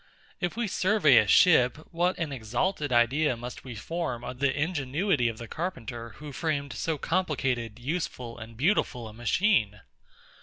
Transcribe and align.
If 0.39 0.57
we 0.57 0.67
survey 0.67 1.17
a 1.19 1.27
ship, 1.27 1.77
what 1.91 2.17
an 2.17 2.31
exalted 2.31 2.91
idea 2.91 3.37
must 3.37 3.63
we 3.63 3.75
form 3.75 4.23
of 4.23 4.39
the 4.39 4.51
ingenuity 4.59 5.27
of 5.27 5.37
the 5.37 5.47
carpenter 5.47 6.13
who 6.17 6.31
framed 6.31 6.73
so 6.73 6.97
complicated, 6.97 7.77
useful, 7.77 8.39
and 8.39 8.57
beautiful 8.57 9.07
a 9.07 9.13
machine? 9.13 9.81